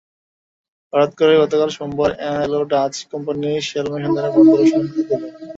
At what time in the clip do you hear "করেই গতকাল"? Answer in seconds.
1.15-1.69